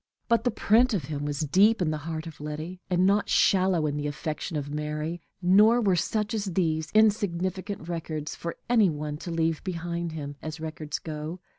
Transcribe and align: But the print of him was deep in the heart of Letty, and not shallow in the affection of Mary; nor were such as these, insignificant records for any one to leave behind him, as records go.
But 0.27 0.45
the 0.45 0.49
print 0.49 0.95
of 0.95 1.03
him 1.03 1.25
was 1.25 1.41
deep 1.41 1.79
in 1.79 1.91
the 1.91 1.99
heart 2.09 2.25
of 2.25 2.41
Letty, 2.41 2.81
and 2.89 3.05
not 3.05 3.29
shallow 3.29 3.85
in 3.85 3.97
the 3.97 4.07
affection 4.07 4.57
of 4.57 4.71
Mary; 4.73 5.21
nor 5.43 5.79
were 5.79 5.95
such 5.95 6.33
as 6.33 6.45
these, 6.45 6.89
insignificant 6.95 7.87
records 7.87 8.33
for 8.35 8.57
any 8.67 8.89
one 8.89 9.17
to 9.17 9.29
leave 9.29 9.63
behind 9.63 10.13
him, 10.13 10.37
as 10.41 10.59
records 10.59 10.97
go. 10.97 11.39